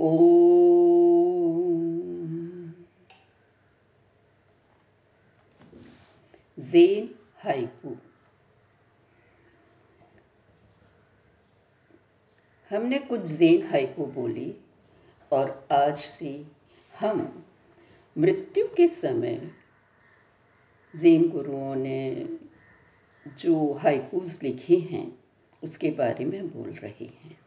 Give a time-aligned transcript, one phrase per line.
[0.00, 0.20] ओम।
[6.60, 7.14] जेन
[12.70, 14.56] हमने कुछ जेन हाइकू बोली
[15.32, 16.46] और आज से
[17.00, 17.44] हम
[18.18, 19.50] मृत्यु के समय
[20.96, 22.28] जेन गुरुओं ने
[23.28, 25.24] जो हाइकूज लिखे हैं,
[25.64, 27.39] उसके बारे में बोल रहे हैं।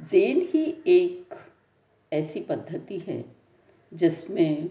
[0.00, 1.34] जेन ही एक
[2.12, 3.24] ऐसी पद्धति है
[3.94, 4.70] जिसमें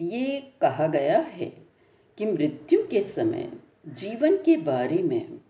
[0.00, 1.66] ये कहा गया है
[2.18, 3.52] कि मृत्यु के समय
[3.88, 5.40] जीवन के बारे में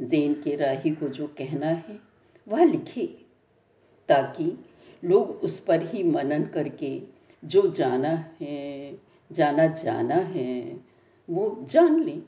[0.00, 2.00] जेन के राही को जो कहना है,
[2.48, 3.06] वह लिखे,
[4.08, 4.64] ताकि
[5.04, 7.02] लोग उस पर ही मनन करके
[7.44, 8.98] जो जाना है,
[9.32, 10.80] जाना जाना है,
[11.30, 12.22] वो जान लें।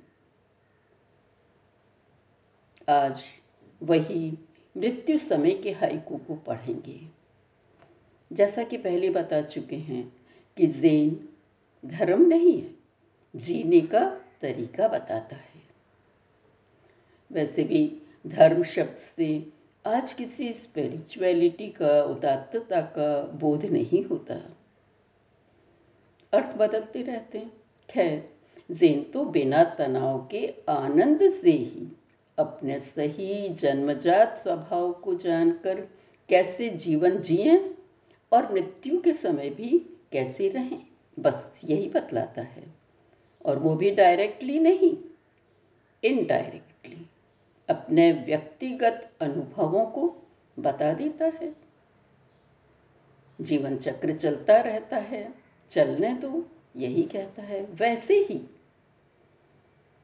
[2.88, 3.22] आज
[3.82, 4.38] वही
[4.76, 7.00] मृत्यु समय के हाइकू को पढ़ेंगे।
[8.32, 10.16] जैसा कि पहले बता चुके हैं
[10.56, 11.28] कि जेन
[11.86, 12.74] धर्म नहीं है,
[13.36, 15.62] जीने का तरीका बताता है।
[17.32, 19.52] वैसे भी धर्म शब्द से
[19.86, 24.56] आज किसी स्पिरिचुअलिटी का, उदात्तता का बोध नहीं होता।
[26.32, 27.52] अर्थ बदलते रहते हैं।
[27.90, 28.30] खैर,
[28.70, 31.88] जेन तो बिना तनाव के आनंद से ही
[32.38, 35.80] अपने सही जन्मजात स्वभाव को जानकर
[36.28, 37.74] कैसे जीवन जिए
[38.32, 39.78] और मृत्यु के समय भी
[40.12, 40.86] कैसे रहें,
[41.18, 42.74] बस यही बतलाता है।
[43.46, 44.96] और वो भी डायरेक्टली नहीं
[46.04, 47.06] इनडायरेक्टली
[47.68, 50.16] अपने व्यक्तिगत अनुभवों को
[50.58, 51.56] बता देता है।
[53.40, 55.34] जीवन चक्र चलता रहता है,
[55.70, 58.38] चलने दो, यही कहता है, वैसे ही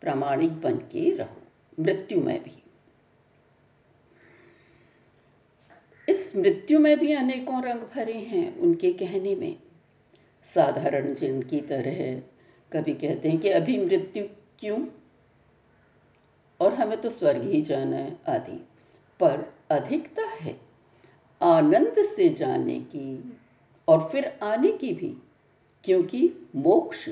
[0.00, 1.39] प्रामाणिक बन के रहो।
[1.80, 2.62] मृत्यु में भी।
[6.08, 9.56] इस मृत्यु में भी अनेकों रंग भरे हैं उनके कहने में।
[10.42, 12.22] साधारण जिनकी तरह
[12.72, 14.24] कभी कहते हैं कि अभी मृत्यु
[14.58, 14.86] क्यों?
[16.60, 18.66] और हमें तो स्वर्ग ही जाना है आदि।
[19.20, 20.60] पर अधिकता है
[21.42, 23.38] आनंद से जाने की
[23.88, 25.16] और फिर आने की भी,
[25.84, 27.08] क्योंकि मोक्ष,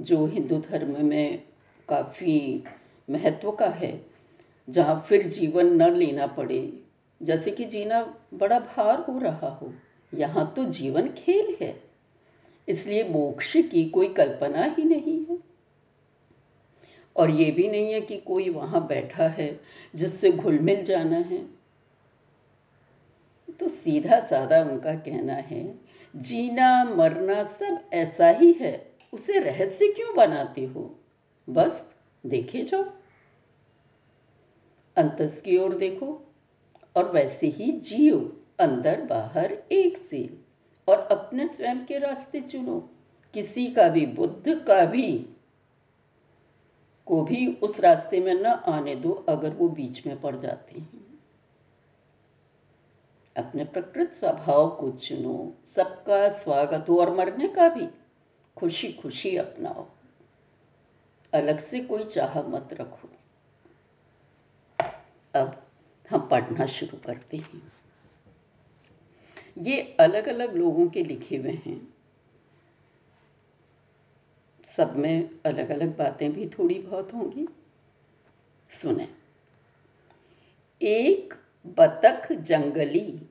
[0.00, 1.42] जो हिंदू धर्म में
[1.88, 2.64] काफ़ी
[3.10, 4.06] महत्व का है,
[4.70, 6.82] जहाँ फिर जीवन न लेना पड़े।
[7.22, 9.74] जैसे कि जीना बड़ा भार हो रहा हो,
[10.14, 11.82] यहाँ तो जीवन खेल है।
[12.68, 15.38] इसलिए मोक्ष की कोई कल्पना ही नहीं है।
[17.16, 19.60] और ये भी नहीं है कि कोई वहाँ बैठा है,
[19.94, 21.46] जिससे घुल मिल जाना है।
[23.60, 25.78] तो सीधा साधा उनका कहना है,
[26.16, 30.98] जीना, मरना सब ऐसा ही है, उसे रहस्य क्यों बनाते हो?
[31.50, 32.84] बस देखे जाओ।
[34.96, 36.34] अंतस की ओर देखो
[36.96, 40.40] और वैसे ही जियो अंदर बाहर एक से
[40.88, 42.90] और अपने स्वयं के रास्ते चुनो।
[43.34, 45.34] किसी का भी बुद्ध का भी
[47.06, 51.18] को भी उस रास्ते में न आने दो अगर वो बीच में पड़ जाते हैं।
[53.36, 57.88] अपने प्रकृत स्वभाव को चुनो, सबका स्वागत हो और मरने का भी।
[58.56, 59.86] खुशी खुशी अपनाओ।
[61.34, 63.08] अलग से कोई चाह मत रखो।
[65.34, 65.66] अब
[66.10, 67.72] हम पढ़ना शुरू करते हैं।
[69.58, 71.94] ये अलग अलग लोगों के लिखे हुए हैं।
[74.76, 77.48] सब में अलग अलग बातें भी थोड़ी बहुत होंगी।
[78.70, 79.08] सुने।
[80.82, 81.34] एक
[81.66, 83.22] बतख जंगली,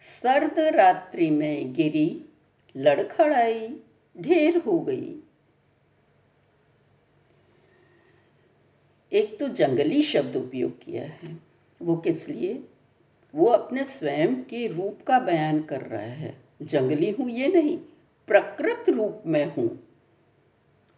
[0.00, 2.24] सर्द रात्रि में गिरी,
[2.76, 3.80] लड़खड़ाई,
[4.18, 5.22] ढेर हो गई।
[9.12, 11.40] एक तो जंगली शब्द उपयोग किया है।
[11.82, 12.64] वो किस लिए?
[13.34, 17.78] वो अपने स्वयं के रूप का बयान कर रहा है। जंगली हूँ ये नहीं,
[18.26, 19.88] प्रकृत रूप में हूँ।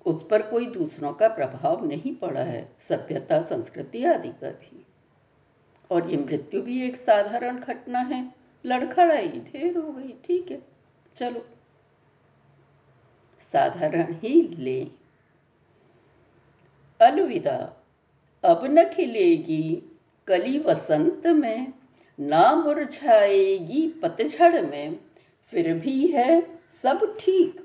[0.06, 4.86] उस पर कोई दूसरों का प्रभाव नहीं पड़ा है, सभ्यता, संस्कृति आदि का भी।
[5.90, 8.34] और ये मृत्यु भी एक साधारण घटना है।
[8.66, 10.62] लड़खड़ाई ढेर हो गई, ठीक है,
[11.14, 11.46] चलो।
[13.40, 14.86] साधारण ही ले।
[17.00, 17.81] अलविदा।
[18.44, 19.82] अब न खिलेगी
[20.28, 21.72] कली वसंत में
[22.18, 24.98] ना मुरझाएगी पतझड़ में,
[25.52, 27.60] फिर भी है सब ठीक।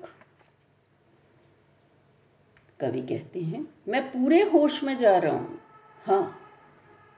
[2.79, 5.59] कवि कहते हैं, मैं पूरे होश में जा रहा हूँ।
[6.05, 6.39] हाँ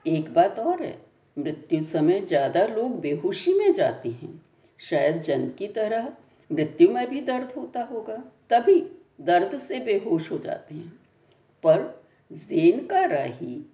[0.06, 0.98] एक बात और है,
[1.36, 4.40] मृत्यु समय ज़्यादा लोग बेहोशी में जाते हैं।
[4.80, 6.12] शायद जन्म की तरह
[6.50, 8.16] मृत्यु में भी दर्द होता होगा,
[8.50, 8.80] तभी
[9.20, 10.92] दर्द से बेहोश हो जाते हैं।
[11.64, 11.99] पर
[12.32, 13.70] जेन का राही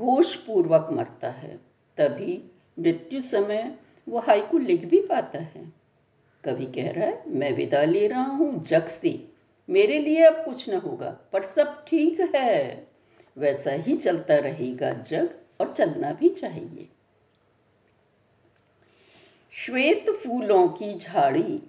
[0.00, 1.56] होश पूर्वक मरता है,
[1.96, 3.78] तभी मृत्यु समय
[4.08, 5.72] वो हाइकू लिख भी पाता है।
[6.44, 9.28] कभी कह रहा है, मैं विदा ले रहा हूँ, जग से।
[9.70, 12.88] मेरे लिए अब कुछ न होगा, पर सब ठीक है।
[13.38, 15.28] वैसा ही चलता रहेगा जग,
[15.60, 16.88] और चलना भी चाहिए।
[19.52, 21.62] श्वेत फूलों की झाड़ी।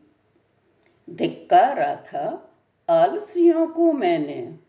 [1.10, 2.56] धिक्कारा था,
[2.90, 4.60] आलसियों को मैंने।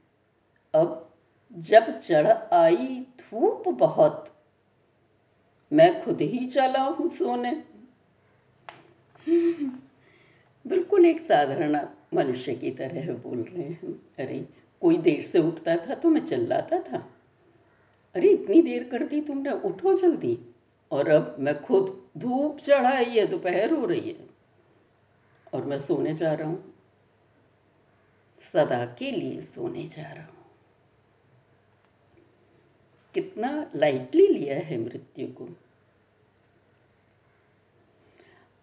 [0.74, 1.07] अब
[1.54, 4.34] जब चढ़ आई धूप बहुत।
[5.72, 7.64] मैं खुद ही चला हूँ सोने।
[10.66, 14.48] बिल्कुल एक साधारण मनुष्य की तरह बोल रहे हैं। अरे,
[14.80, 17.10] कोई देर से उठता था तो मैं चिल्लाता था।
[18.14, 20.38] अरे, इतनी देर कर दी तुमने, उठो जल्दी।
[20.90, 24.28] और अब मैं खुद धूप चढ़ाई है दोपहर हो रही है।
[25.54, 26.74] और मैं सोने जा रहा हूँ।
[28.40, 30.37] सदा के लिए सोने जा रहा हूँ।
[33.18, 35.48] कितना लाइटली लिया है मृत्यु को।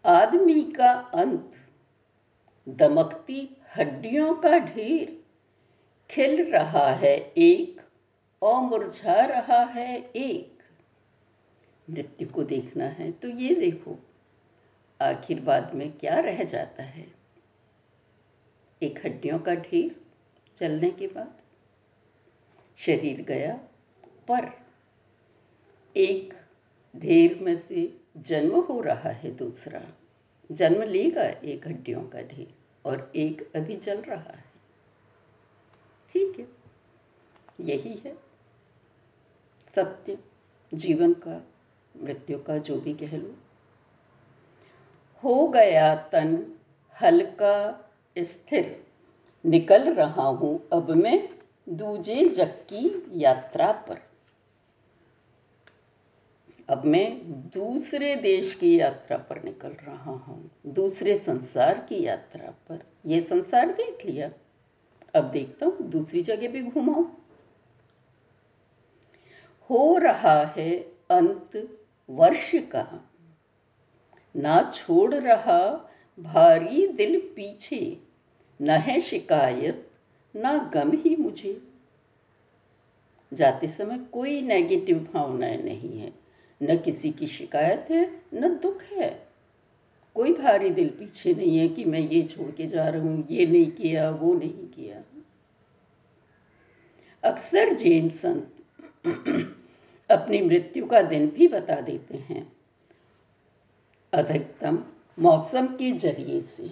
[0.06, 1.52] आदमी का अंत,
[2.68, 5.24] दमकती हड्डियों का ढेर,
[6.10, 7.81] खिल रहा है एक
[8.42, 10.63] और मुरझा रहा है एक।
[11.88, 14.00] मृत्यु को देखना है तो ये देखो,
[15.01, 17.08] आखिर बाद में क्या रह जाता है?
[18.81, 19.96] एक हड्डियों का ढेर
[20.58, 21.40] चलने के बाद,
[22.80, 23.60] शरीर गया
[24.27, 24.66] पर
[25.98, 26.33] एक
[26.95, 29.81] ढेर में से जन्म हो रहा है दूसरा।
[30.51, 32.54] जन्म लेगा एक हड्डियों का ढेर
[32.86, 34.45] और एक अभी चल रहा है।
[36.10, 36.48] ठीक है।
[37.62, 38.18] यही है।
[39.75, 40.18] सत्य।
[40.74, 41.48] जीवन का,
[42.04, 43.36] मृत्यु का जो भी कह लो
[45.24, 46.54] हो गया तन,
[47.01, 48.86] हल्का, स्थिर।
[49.45, 51.30] निकल रहा हूँ अब मैं
[51.69, 54.14] दूजे जग की यात्रा पर।
[56.69, 62.83] अब मैं दूसरे देश की यात्रा पर निकल रहा हूँ, दूसरे संसार की यात्रा पर।
[63.06, 64.31] यह संसार देख लिया।
[65.15, 67.06] अब देखता हूँ, दूसरी जगह भी घुमाऊं।
[69.69, 70.75] हो रहा है
[71.09, 71.77] अंत
[72.09, 73.09] वर्ष का।
[74.35, 77.97] ना छोड़ रहा भारी दिल पीछे,
[78.62, 79.91] न है शिकायत,
[80.35, 81.67] ना गम ही मुझे।
[83.33, 86.25] जाते समय कोई नेगेटिव भावनाएँ नहीं है।
[86.63, 89.28] न किसी की शिकायत है, न दुख है।
[90.16, 93.46] कोई भारी दिल पीछे नहीं है कि मैं ये छोड़ के जा रहा हूँ, ये
[93.46, 95.04] नहीं किया, वो नहीं किया।
[97.24, 98.52] अक्सर जैन संत
[100.12, 102.54] अपनी मृत्यु का दिन भी बता देते हैं।
[104.13, 104.84] अधिकतम
[105.19, 106.72] मौसम के ज़रिए से।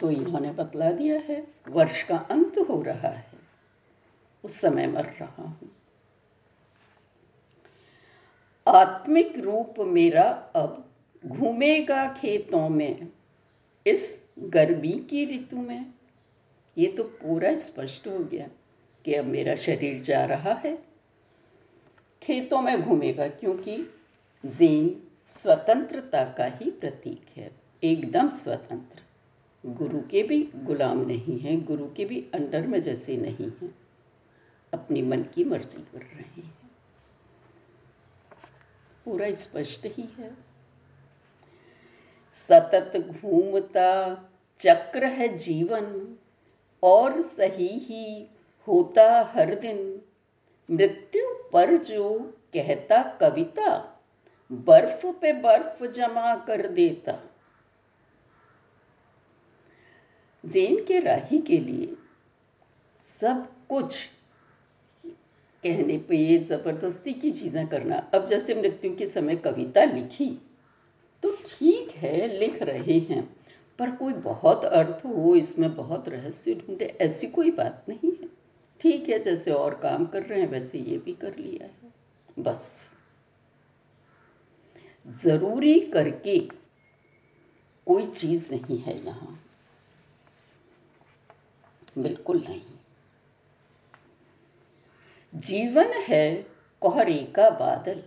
[0.00, 3.32] तो इन्होंने बतला दिया है, वर्ष का अंत हो रहा है।
[4.44, 5.79] उस समय मर रहा हूँ।
[8.68, 10.90] आत्मिक रूप मेरा अब
[11.26, 13.08] घूमेगा खेतों में,
[13.86, 15.86] इस गर्मी की ऋतु में।
[16.78, 18.48] ये तो पूरा स्पष्ट हो गया
[19.04, 20.78] कि अब मेरा शरीर जा रहा है।
[22.22, 23.94] खेतों में घूमेगा क्योंकि
[24.46, 27.50] जीन स्वतंत्रता का ही प्रतीक है,
[27.84, 29.00] एकदम स्वतंत्र।
[29.66, 33.74] गुरु के भी गुलाम नहीं हैं, गुरु के भी अंडर में जैसे नहीं हैं।
[34.72, 36.59] अपनी मन की मर्ज़ी कर रहे। हैं
[39.04, 40.36] पूरा स्पष्ट ही है।
[42.32, 44.14] सतत घूमता
[44.58, 46.16] चक्र है जीवन,
[46.82, 48.30] और सही ही
[48.68, 50.02] होता हर दिन।
[50.70, 52.18] मृत्यु पर जो
[52.54, 54.00] कहता कविता,
[54.52, 57.18] बर्फ़ पे बर्फ़ जमा कर देता।
[60.46, 61.96] जैन के राही के लिए
[63.02, 64.08] सब कुछ
[65.64, 70.28] कहने पे ज़बरदस्ती की चीज़ें करना। अब जैसे मृत्यु के समय कविता लिखी
[71.22, 73.22] तो ठीक है, लिख रहे हैं,
[73.78, 78.28] पर कोई बहुत अर्थ हो, इसमें बहुत रहस्य ढूंढे, ऐसी कोई बात नहीं है।
[78.80, 81.92] ठीक है, जैसे और काम कर रहे हैं, वैसे ये भी कर लिया है।
[82.38, 82.94] बस।
[85.06, 86.38] ज़रूरी करके
[87.86, 89.38] कोई चीज़ नहीं है यहाँ।
[91.98, 92.60] बिल्कुल नहीं।
[95.34, 96.46] जीवन है
[96.80, 98.02] कोहरे का बादल,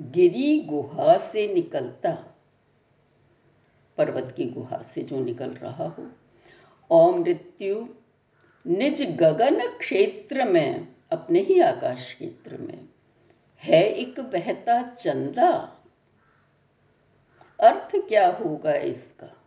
[0.00, 2.40] गिरी गुहा से निकलता।
[3.98, 6.10] पर्वत की गुहा से जो निकल रहा हो।
[6.90, 7.88] और मृत्यु
[8.66, 12.88] निज गगन क्षेत्र में, अपने ही आकाश क्षेत्र में।
[13.58, 15.78] है एक बहता चंदा।
[17.60, 19.42] अर्थ क्या होगा इसका?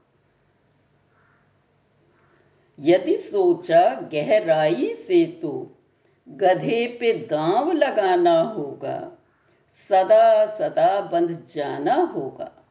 [2.79, 5.73] यदि सोचा गहराई से तो
[6.29, 9.11] गधे पे दांव लगाना होगा।
[9.73, 12.65] सदा सदा बंध जाना होगा।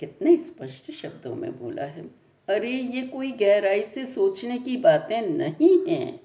[0.00, 2.06] कितने स्पष्ट शब्दों में बोला है।
[2.48, 6.20] अरे, ये कोई गहराई से सोचने की बातें नहीं हैं।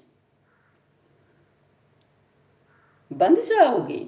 [3.12, 4.06] बंध जाओगे,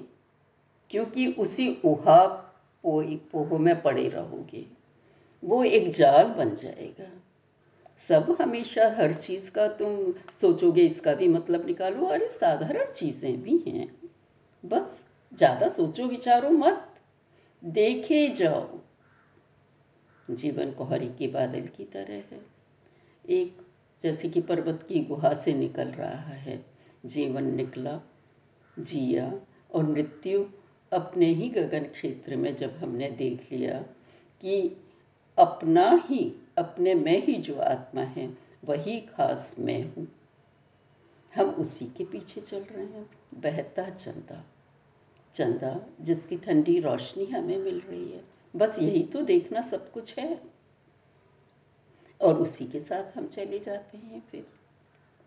[0.89, 2.41] क्योंकि उसी उहा
[2.85, 4.65] पोह में पड़े रहोगे।
[5.43, 7.24] वो एक जाल बन जाएगा।
[7.99, 13.63] सब हमेशा हर चीज़ का तुम सोचोगे, इसका भी मतलब निकालो। अरे, साधारण चीज़ें भी
[13.67, 14.01] हैं।
[14.65, 16.91] बस, ज़्यादा सोचो, विचारो मत।
[17.63, 18.79] देखे जाओ।
[20.31, 22.45] जीवन कोहरी के बादल की तरह है।
[23.29, 23.57] एक,
[24.03, 26.65] जैसे कि पर्वत की गुहा से निकल रहा है।
[27.05, 28.01] जीवन निकला,
[28.79, 29.33] जिया
[29.73, 30.45] और मृत्यु
[30.91, 33.79] अपने ही गगन क्षेत्र में जब हमने देख लिया
[34.41, 34.77] कि
[35.37, 40.07] अपना ही अपने में ही जो आत्मा है, वही खास मैं हूँ।
[41.35, 44.43] हम उसी के पीछे चल रहे हैं। बहता चंदा।
[45.33, 48.23] चंदा, जिसकी ठंडी रोशनी हमें मिल रही है।
[48.55, 50.41] बस यही तो देखना सब कुछ है।
[52.21, 54.45] और उसी के साथ हम चले जाते हैं फिर।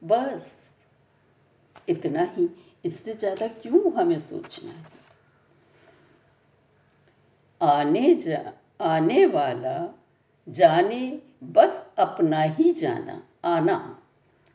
[0.04, 0.76] बस।
[1.88, 2.48] इतना ही।
[2.84, 4.86] इससे ज़्यादा क्यों हमें सोचना है?
[7.62, 9.94] आने जा, आने वाला
[10.48, 14.02] जाने, बस अपना ही जाना, आना।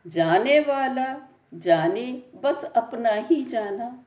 [0.07, 4.05] जाने वाला, जाने, बस अपना ही जाना।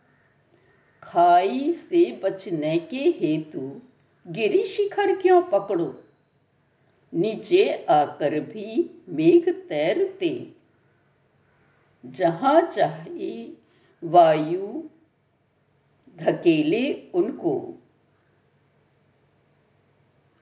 [1.02, 3.80] खाई से बचने के हेतु
[4.28, 6.04] गिरी शिखर क्यों पकड़ो?
[7.14, 10.52] नीचे आकर भी मेघ तैरते।
[12.06, 13.48] जहाँ चाहे
[14.04, 14.82] वायु,
[16.18, 17.75] धकेले उनको।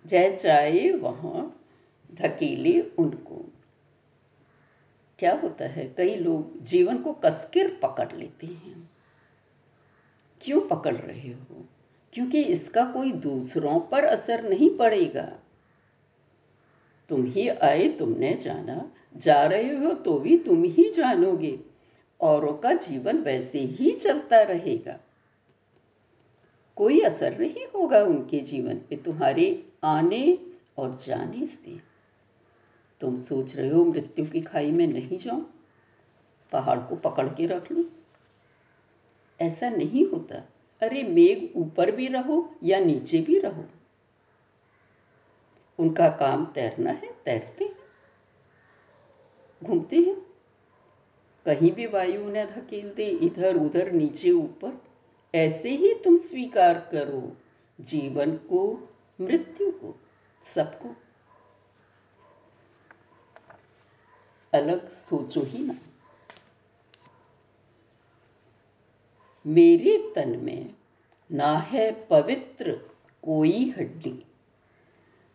[0.06, 1.66] जय चाहे वहाँ
[2.14, 3.52] धकेले उनको।
[5.18, 5.94] क्या होता है?
[5.96, 8.90] कई लोग जीवन को कसकर पकड़ लेते हैं।
[10.40, 11.68] क्यों पकड़ रहे हो?
[12.12, 15.38] क्योंकि इसका कोई दूसरों पर असर नहीं पड़ेगा।
[17.08, 21.58] तुम ही आए, तुमने जाना। जा रहे हो तो भी तुम ही जानोगे।
[22.20, 25.00] औरों का जीवन वैसे ही चलता रहेगा।
[26.76, 30.38] कोई असर नहीं होगा उनके जीवन पे। तुम्हारे आने
[30.78, 31.80] और जाने से।
[33.00, 35.54] तुम सोच रहे हो मृत्यु की खाई में नहीं जाऊँ?
[36.52, 37.84] पहाड़ को पकड़ के रख लूँ?
[39.40, 40.48] ऐसा नहीं होता।
[40.82, 43.64] अरे, मेघ ऊपर भी रहो या नीचे भी रहो।
[45.78, 47.76] उनका काम तैरना है, तैरते हैं।
[49.64, 50.26] घूमते हैं।
[51.46, 54.82] कहीं भी वायु उन्हें धकेल दे, इधर उधर नीचे ऊपर।
[55.34, 57.36] ऐसे ही तुम स्वीकार करो।
[57.80, 60.00] जीवन को मृत्यु को,
[60.44, 60.97] सबको।
[64.54, 65.75] अलग सोचो ही ना।
[69.47, 70.75] मेरे तन में
[71.33, 72.73] ना है पवित्र
[73.23, 74.25] कोई हड्डी।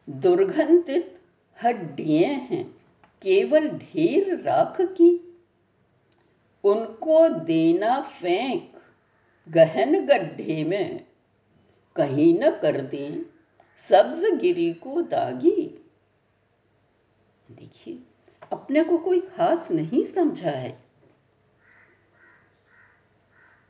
[0.09, 1.21] दुर्गंधित
[1.63, 2.71] हड्डियाँ हैं,
[3.21, 5.41] केवल ढेर राख की।
[6.63, 8.81] उनको देना फेंक,
[9.49, 11.07] गहन गड्ढे में
[11.95, 13.38] कहीं न कर दे।
[13.79, 15.85] सब्ज गिरी को दागी।
[17.51, 17.99] देखिए,
[18.51, 20.77] अपने को कोई खास नहीं समझा है।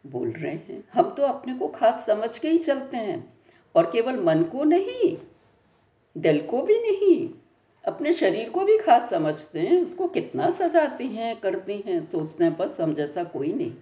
[0.07, 3.33] बोल रहे हैं, हम तो अपने को खास समझ के ही चलते हैं।
[3.75, 5.17] और केवल मन को नहीं,
[6.17, 7.29] दिल को भी नहीं,
[7.85, 12.81] अपने शरीर को भी खास समझते हैं। उसको कितना सजाते हैं, करते हैं हैं बस
[12.81, 13.73] हम जैसा कोई नहीं।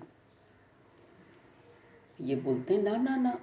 [2.22, 3.40] ये बोलते हैं, ना ना ना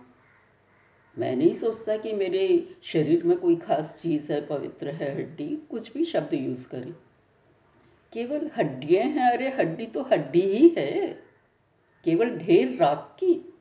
[1.19, 5.93] मैं नहीं सोचता कि मेरे शरीर में कोई खास चीज़ है, पवित्र है, हड्डी, कुछ
[5.93, 6.95] भी शब्द यूज़ करें।
[8.13, 11.09] केवल हड्डियाँ हैं, अरे हड्डी तो हड्डी ही है।
[12.05, 13.55] केवल ढेर राख की।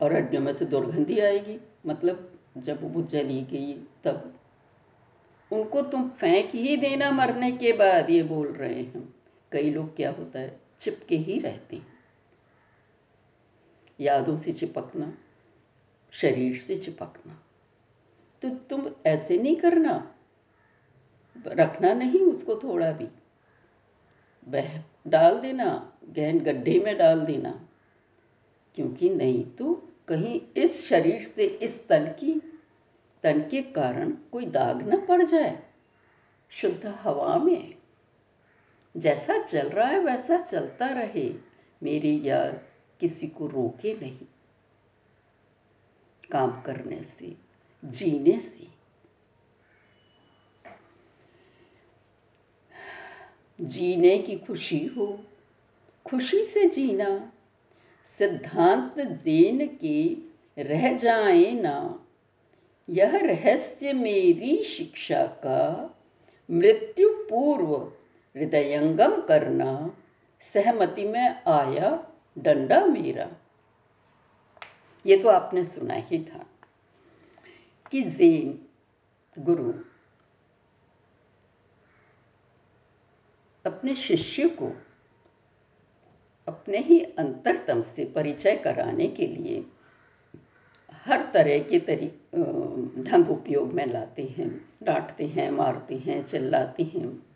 [0.00, 3.72] और हड्डियों में से दुर्गंधी आएगी मतलब जब वो जली गई
[4.04, 4.40] तब।
[5.52, 9.14] उनको तुम फेंक ही देना मरने के बाद, ये बोल रहे हैं।
[9.52, 11.94] कई लोग क्या होता है, चिपके ही रहते हैं।
[14.00, 15.18] यादों से चिपकना।
[16.14, 17.42] शरीर से चिपकना।
[18.42, 20.14] तो तुम ऐसे नहीं करना।
[21.46, 23.08] रखना नहीं उसको थोड़ा भी।
[24.48, 27.68] बह, डाल देना। गहन गड्ढे में डाल देना।
[28.74, 32.60] क्योंकि नहीं तो कहीं इस शरीर से इस तन की,
[33.22, 35.62] तन के कारण कोई दाग न पड़ जाए।
[36.50, 37.74] शुद्ध हवा में।
[38.96, 41.34] जैसा चल रहा है वैसा चलता रहे।
[41.82, 42.62] मेरी याद
[43.00, 44.26] किसी को रोके नहीं।
[46.24, 47.36] काम करने से,
[47.84, 48.74] जीने से।
[53.60, 55.24] जीने की खुशी हो,
[56.06, 57.32] खुशी से जीना,
[58.04, 60.16] सिद्धांत जेन के
[60.62, 62.06] रह जाए ना।
[62.88, 65.96] यह रहस्य मेरी शिक्षा का
[66.50, 67.76] मृत्यु पूर्व
[68.36, 69.96] हृदयंगम करना
[70.40, 73.30] सहमति में आया डंडा मेरा।
[75.06, 76.46] ये तो आपने सुना ही था
[77.90, 78.66] कि जेन,
[79.38, 79.72] गुरु,
[83.66, 84.72] अपने शिष्य को
[86.48, 89.66] अपने ही अंतरतम से परिचय कराने के लिए
[90.92, 92.08] हर तरह के तरी
[93.02, 97.26] ढंग उपयोग में लाते हैं, डांटते हैं, मारते हैं, चिल्लाते हैं।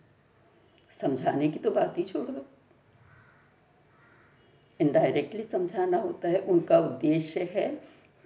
[1.00, 2.46] समझाने की तो बात ही छोड़ दो।
[4.80, 7.80] इनडायरेक्टली समझाना होता है, उनका उद्देश्य है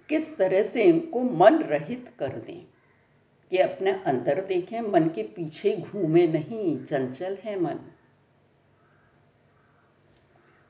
[0.09, 2.67] किस तरह से इनको मन रहित कर दें।
[3.49, 7.75] कि अपने अंदर देखें, मन के पीछे घूमे नहीं, चंचल है मन।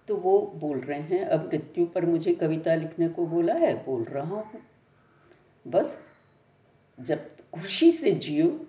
[0.07, 4.03] तो वो बोल रहे हैं, अब मृत्यु पर मुझे कविता लिखने को बोला है, बोल
[4.03, 4.61] रहा हूँ।
[5.67, 6.09] बस,
[6.99, 7.19] जब
[7.53, 8.65] खुशी से जियो,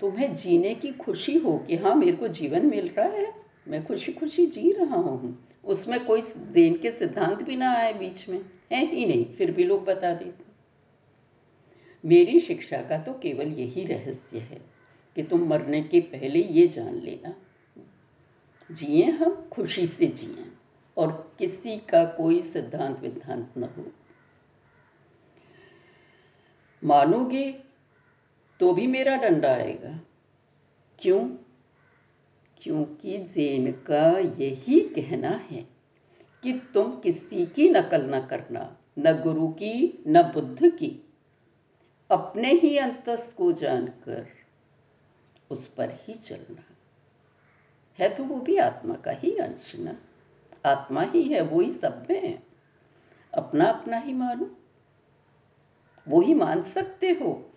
[0.00, 3.34] तुम्हें जीने की खुशी हो कि हाँ मेरे को जीवन मिल रहा है,
[3.68, 8.28] मैं खुशी खुशी जी रहा हूँ। उसमें कोई जेन के सिद्धांत भी ना आए बीच
[8.28, 8.40] में।
[8.72, 10.44] है ही नहीं, फिर भी लोग बता देते
[12.04, 14.60] मेरी शिक्षा का तो केवल यही रहस्य है
[15.16, 17.34] कि तुम मरने के पहले ये जान लेना।
[18.72, 20.44] जिए हम, खुशी से जिए,
[20.96, 23.92] और किसी का कोई सिद्धांत विद्धांत न हो।
[26.84, 27.52] मानोगे
[28.60, 30.00] तो भी मेरा डंडा आएगा।
[30.98, 31.30] क्यों?
[32.62, 35.68] क्योंकि जैन का यही कहना है
[36.42, 41.14] कि तुम किसी की नकल न करना, न गुरु की, न बुद्ध की।
[42.10, 44.28] अपने ही अंतस को जानकर
[45.50, 46.64] उस पर ही चलना।
[47.98, 49.96] है तो वो भी आत्मा का ही अंश ना।
[50.66, 52.42] आत्मा ही है, वो ही सब में है।
[53.34, 54.56] अपना अपना ही मानो।
[56.08, 57.50] वो ही मान सकते हो,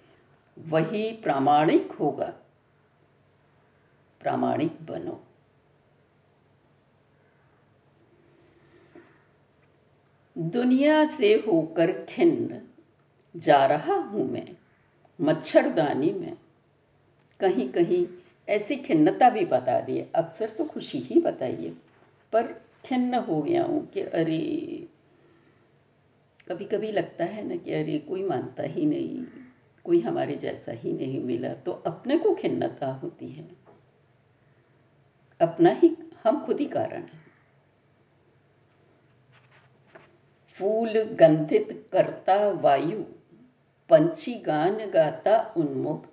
[0.59, 2.39] वही प्रामाणिक होगा।
[4.23, 5.21] प्रामाणिक बनो।
[10.35, 12.61] दुनिया से होकर खिन्न
[13.35, 14.47] जा रहा हूँ मैं,
[15.19, 16.37] मच्छरदानी में।
[17.39, 18.05] कहीं कहीं
[18.47, 21.69] ऐसी खिन्नता भी बता दिए अक्सर तो खुशी ही बताइए,
[22.33, 22.53] पर
[22.85, 24.39] खिन्न हो गया हूँ कि अरे
[26.47, 29.23] कभी कभी लगता है ना कि अरे, कोई मानता ही नहीं,
[29.85, 33.62] कोई हमारे जैसा ही नहीं मिला तो अपने को खिन्नता होती है।
[35.43, 37.23] अपना ही, हम खुद ही कारण हैं।
[40.59, 43.03] फूल गंधित करता वायु,
[43.89, 46.09] पंछी गान गाता उन्मुक्त।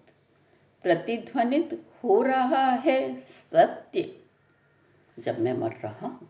[0.83, 4.21] प्रतिध्वनित हो रहा है सत्य।
[5.19, 6.29] जब मैं मर रहा हूँ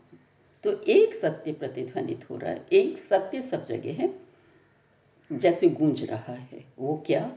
[0.65, 4.15] तो एक सत्य प्रतिध्वनित हो रहा है। एक सत्य सब जगह है,
[5.33, 7.37] जैसे गूंज रहा है। वो क्या?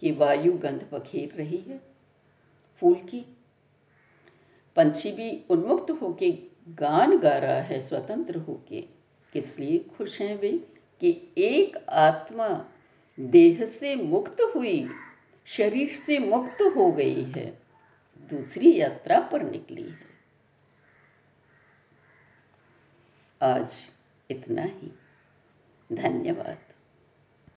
[0.00, 1.80] कि वायु गंध बखेर रही है।
[2.80, 3.33] फूल की
[4.76, 6.30] पंछी भी उन्मुक्त होके
[6.68, 8.80] गान गा रहा है, स्वतंत्र होके।
[9.32, 10.52] किस लिए खुश हैं वे
[11.00, 12.68] कि एक आत्मा
[13.20, 14.90] देह से मुक्त हुई,
[15.44, 17.58] शरीर से मुक्त हो गई है,
[18.30, 20.14] दूसरी यात्रा पर निकली है।
[23.42, 23.74] आज
[24.30, 24.94] इतना ही।
[25.92, 26.63] धन्यवाद।